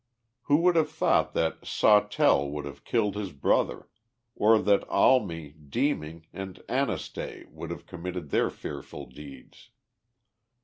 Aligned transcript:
Who 0.45 0.57
would 0.63 0.75
have 0.77 0.89
thought 0.89 1.33
that 1.33 1.63
Sawtell 1.63 2.49
would 2.49 2.65
have 2.65 2.83
killed 2.83 3.15
his 3.15 3.31
brother, 3.31 3.87
or 4.35 4.57
that 4.59 4.83
Almy, 4.89 5.51
Deeming 5.51 6.25
and 6.33 6.55
Anastay 6.67 7.45
would 7.51 7.69
have 7.69 7.85
committed 7.85 8.31
their 8.31 8.49
fearful 8.49 9.05
deeds 9.05 9.69